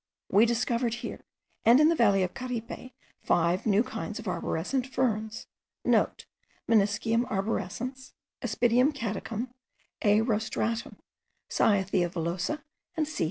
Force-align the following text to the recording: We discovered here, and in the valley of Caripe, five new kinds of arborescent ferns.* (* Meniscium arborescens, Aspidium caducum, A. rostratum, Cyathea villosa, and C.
We 0.31 0.47
discovered 0.47 0.95
here, 0.95 1.21
and 1.63 1.79
in 1.79 1.89
the 1.89 1.95
valley 1.95 2.23
of 2.23 2.33
Caripe, 2.33 2.91
five 3.21 3.67
new 3.67 3.83
kinds 3.83 4.17
of 4.17 4.25
arborescent 4.27 4.87
ferns.* 4.87 5.45
(* 5.69 5.85
Meniscium 5.85 7.27
arborescens, 7.29 8.13
Aspidium 8.41 8.93
caducum, 8.93 9.49
A. 10.01 10.21
rostratum, 10.21 10.95
Cyathea 11.49 12.09
villosa, 12.09 12.63
and 12.97 13.07
C. 13.07 13.19